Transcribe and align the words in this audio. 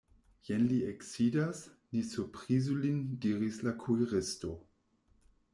Jen 0.47 0.63
li 0.71 0.79
eksidas, 0.91 1.61
ni 1.95 2.01
surprizu 2.13 2.79
lin, 2.87 2.99
diris 3.27 3.63
la 3.69 3.77
kuiristo. 3.85 4.59